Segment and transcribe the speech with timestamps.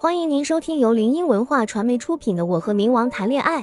[0.00, 3.62] 欢迎您收听由林音文化传媒出品的《我和冥王谈恋爱》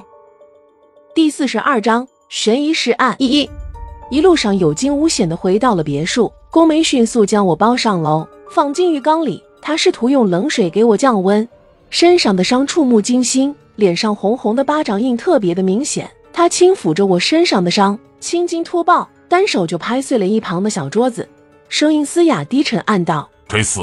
[1.14, 3.48] 第四十二章悬疑尸案一一。
[4.10, 9.42] 一路上有惊无险的回到了别墅，宫梅迅速将我抱上楼，放进浴缸里。
[9.62, 11.48] 他试图用冷水给我降温，
[11.88, 16.10] 身上的伤触目惊心，脸上红红的巴掌印特别的明显。
[16.34, 21.26] 他轻抚着我身上的伤，青筋突爆，单手就拍碎了一旁的小桌子，
[21.70, 23.80] 声音嘶哑低沉，暗道：“该死！”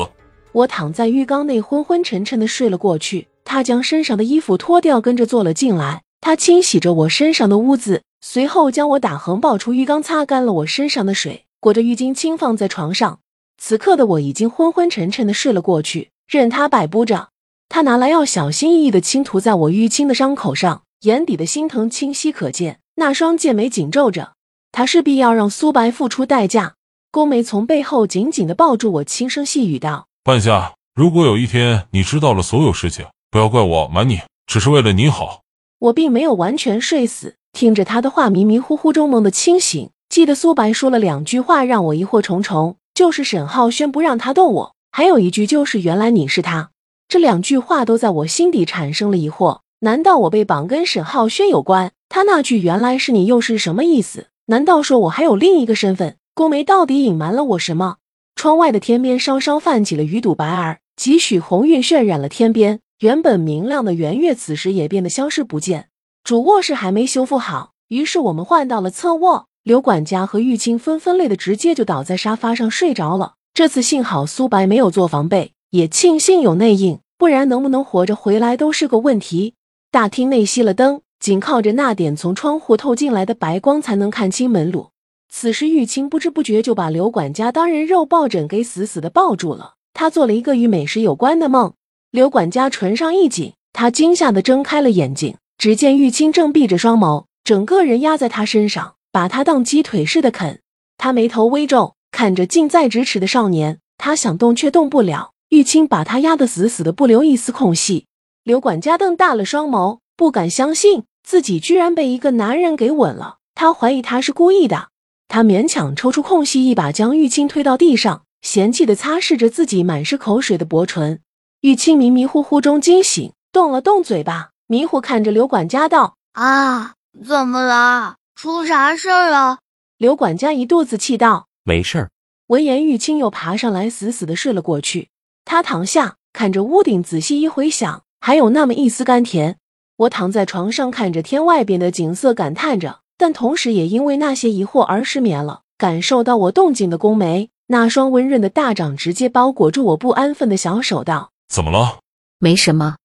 [0.54, 3.28] 我躺在浴缸内，昏昏沉沉的睡了过去。
[3.44, 6.04] 他将身上的衣服脱掉，跟着坐了进来。
[6.22, 13.20] 他清洗着我身上的污渍，随后将我打横抱出浴缸，擦干了我身上的水，裹着浴巾轻放在床上。
[13.58, 17.30] 此刻的我已经昏昏沉沉的睡了过去，任他摆布着。
[17.68, 24.34] 他拿来药，小心翼翼的轻涂在我淤青的伤口上，眼底的心疼清晰可见，那双剑眉紧皱着。
[24.72, 26.76] 他势必要让苏白付出代价。
[27.12, 30.08] 宫梅从背后紧紧的抱住我，轻声细语道。
[30.26, 35.42] 半夏，如果有一天你知道了所有事情，不要怪我瞒你，只是为了你好。
[35.80, 46.70] 我并没有完全睡死，听着他的话，迷迷糊糊中猛地清醒，记得苏白说了两句话，让我疑惑重重，就是沈浩轩不让他动我，还有一句就是原来你是他。
[47.10, 51.92] 这两句话都在我心底产生了疑惑，难道我被绑跟沈浩轩有关？
[52.08, 54.28] 他那句原来是你又是什么意思？
[54.46, 56.16] 难道说我还有另一个身份？
[56.34, 57.98] 宫梅到底隐瞒了我什么？
[58.36, 62.80] 窗外的天边稍稍泛起了鱼肚白儿，几许红晕渲染了天边。
[63.00, 65.90] 原本明亮的圆月，此时也变得消失不见。
[66.24, 69.48] 主卧室还没修复好，于是我们换到了侧卧。
[69.64, 73.34] 刘管家和玉清纷纷累得直接就倒在沙发上睡着了。
[73.54, 79.56] 这次幸好苏白没有做防备，也庆幸有内应，不然能不能活着回来都是个问题。
[79.92, 84.90] 大厅内熄了灯，仅靠着那点从窗户透进来的白光，才能看清门路。
[85.36, 89.74] 此时，玉清不知不觉就把刘管家当人肉抱枕给死死的抱住了。
[89.92, 91.74] 他做了一个与美食有关的梦。
[92.12, 100.62] 刘管家唇上一紧，他惊吓的睁开了眼睛，只见玉清正闭着双眸，整个人压在他身上，把他当鸡腿似的啃。
[101.00, 105.32] 他眉头微皱，看着近在咫尺的少年，他想动却动不了。
[105.50, 108.06] 玉清把他压得死死的，不留一丝空隙。
[108.44, 113.40] 刘管家瞪大了双眸，不敢相信自己居然被一个男人给吻了。
[113.56, 114.90] 他怀疑他是故意的。
[115.34, 121.22] 他勉强抽出空隙，一把将玉清推到地上，嫌弃的擦拭着自己满是口水的薄唇。
[121.62, 126.94] 玉清迷迷糊糊中惊醒，动了动嘴巴，迷糊看着刘管家道：“啊，
[127.26, 128.18] 怎么了？
[128.36, 129.58] 出啥事儿了？”
[129.98, 132.12] 刘管家一肚子气道：“没事儿。”
[132.46, 135.10] 闻言，玉清又爬上来，死死的睡了过去。
[135.46, 139.58] 他躺下，看着屋顶，仔细一回想，还有那么一丝甘甜。
[139.98, 143.00] 我躺在床上，看着天外边的景色，感叹着。
[143.24, 145.62] 但同时也因为那些疑惑而失眠了。
[145.78, 152.00] 感受到我动静的宫梅，那双温润的大掌直接包裹住我不安分的小手，道：“怎么了？
[152.40, 152.98] 没什么。”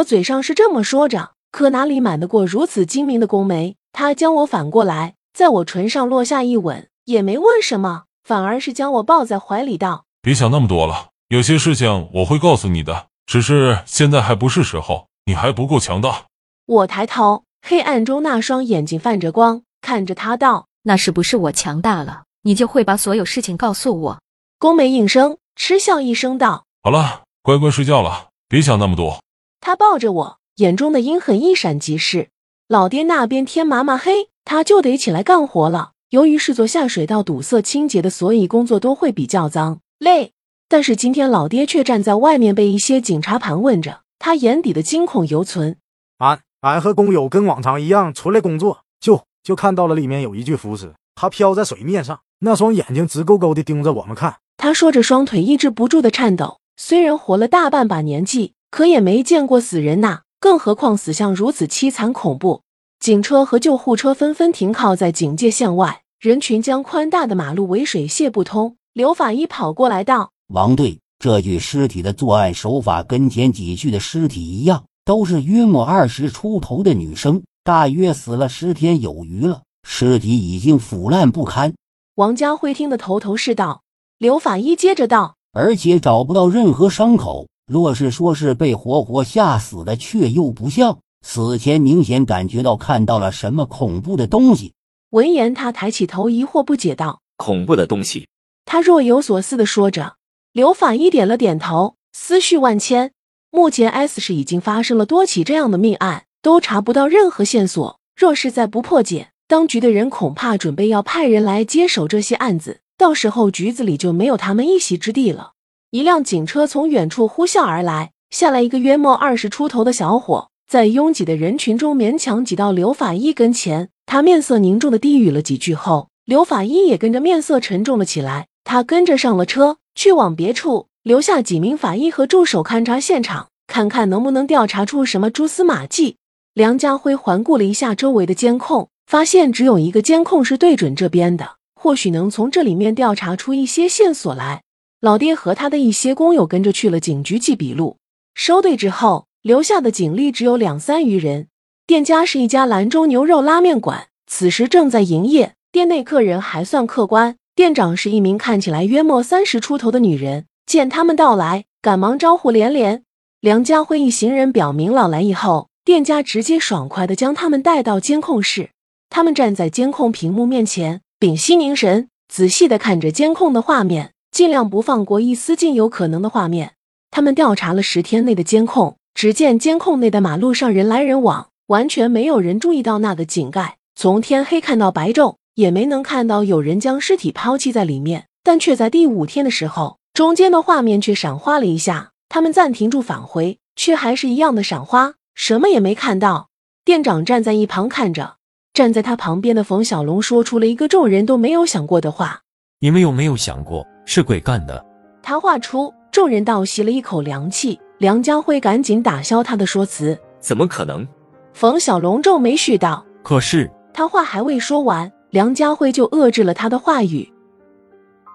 [0.00, 3.76] 我嘴上是这么说着，可哪里瞒得过如此精明的宫梅？
[3.92, 16.24] 她将我反过来，在我唇上落下一吻，也没问什么，反而是将我抱在怀里，道：“别想那么多了，有些事情我会告诉你的，只是现在还不是时候，你还不够强大。”
[16.64, 17.42] 我抬头。
[17.68, 24.20] 黑暗中，那双眼睛泛着光，看着他道：“那是不是我强大了，你就会把所有事情告诉我？”
[24.58, 29.22] 宫梅应声，嗤笑一声道：“好了，乖乖睡觉了，别想那么多。”
[29.62, 32.30] 他抱着我，眼中的阴狠一闪即逝。
[32.66, 35.92] 老爹那边天麻麻黑，他就得起来干活了。
[36.10, 40.32] 由于是做下水道堵塞清洁的，所以工作都会比较脏累。
[40.68, 45.76] 但是今天老爹却站在外面，被一些警察盘问着，他眼底的惊恐犹存。
[46.18, 46.40] 俺。
[46.62, 54.38] 俺和工友跟往常一样出来工作，就就看到了里面有一具浮尸，他漂在水面上，那双眼睛直勾勾地盯着我们看。
[54.56, 56.58] 他说着，双腿抑制不住的颤抖。
[56.76, 62.62] 虽然活了大半把年纪，可也没见过死人呐，更何况死相如此凄惨恐怖。
[62.98, 68.74] 警车和救护车纷纷停靠在警戒线外，人群将宽大的马路围水泄不通。
[68.94, 81.74] 刘法医跑过来道：“王队，这具尸体的作案手法跟前几具的尸体一样。”都是约莫二十出头的女生，大约死了十天有余了，尸体已经腐烂不堪。
[82.14, 83.82] 王家辉听得头头是道，
[84.18, 91.00] 刘法医接着道：“而且找不到任何伤口，若是说是被活活吓死的，却又不像。
[91.26, 94.72] 死前明显感觉到看到了什么恐怖的东西。”
[95.10, 98.28] 闻言，他抬起头，疑惑不解道：“恐怖的东西？”
[98.64, 100.14] 他若有所思的说着。
[100.52, 103.10] 刘法医点了点头，思绪万千。
[103.50, 107.98] 目前 S 市已经发生了多起这样的命案，都查不到任何线索。
[108.14, 115.54] 若是再不破解，当局的人恐怕准备要派人来接手这些案子，到时候局子里就没有他们一席之地了。
[115.90, 123.88] 一辆警车从远处呼啸而来，下来一个约莫二十出头的小伙，在拥挤的人群中勉强挤到刘法医跟前。
[124.06, 128.46] 他面色凝重的低语了几句后，刘法医也跟着面色沉重了起来。
[128.62, 136.18] 他跟着上了车，去往别处，留下几名法医和助手勘察现场，看看能不能调查出什么蛛丝马迹。
[136.56, 144.62] 梁家辉环顾了一下周围的监控，发现只有一个监控是对准这边的，或许能从这里面调查出一些线索来。
[145.02, 147.98] 老爹和他的一些工友跟着去了警局记笔录。
[148.34, 151.48] 收队之后，留下的警力只有两三余人。
[151.86, 157.36] 店家是一家兰州牛肉拉面馆，此时正在营业，店内客人还算客观。
[157.54, 163.02] 店长是一名看起来约莫三十出头的女人，见他们到来，赶忙招呼连连。
[163.42, 168.70] 梁家辉一行人表明老来意后，店家直接爽快的将他们带到监控室。
[169.08, 176.72] 他们站在监控屏幕面前，屏息凝神，仔细的看着监控的画面，尽量不放过一丝尽有可能的画面。
[177.12, 185.36] 他们调查了十天内的监控，只见监控内的马路上人来人往，完全没有人注意到那个井盖，从天黑看到白昼。
[185.54, 192.10] 也没能看到有人将尸体抛弃在里面，但却在第五天的时候，中间的画面却闪花了一下。
[192.28, 196.48] 他们暂停住返回，却还是一样的闪花，什么也没看到。
[196.84, 198.36] 店长站在一旁看着，
[198.72, 202.40] 站在他旁边的冯小龙说出了一个众人都没有想过的话
[202.80, 204.84] ：“你们有没有想过是鬼干的？”
[205.22, 207.78] 他话出，众人倒吸了一口凉气。
[207.98, 211.06] 梁家辉赶紧打消他的说辞：“怎么可能？”
[211.52, 215.10] 冯小龙皱眉絮道：“可是……”他话还未说完。
[215.30, 217.30] 梁家辉就遏制了他的话语。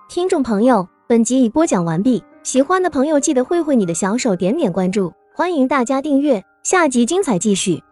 [0.10, 7.84] 听众朋友，本集已播讲完毕，喜欢的朋友记得挥挥你的小手，点点关注，欢迎大家订阅，下集精彩继续。